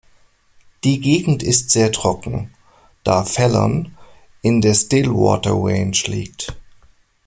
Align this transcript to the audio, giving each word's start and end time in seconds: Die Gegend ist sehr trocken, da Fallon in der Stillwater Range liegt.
Die 0.83 0.99
Gegend 0.99 1.43
ist 1.43 1.69
sehr 1.69 1.91
trocken, 1.91 2.49
da 3.03 3.23
Fallon 3.23 3.95
in 4.41 4.59
der 4.59 4.73
Stillwater 4.73 5.51
Range 5.53 5.95
liegt. 6.07 6.57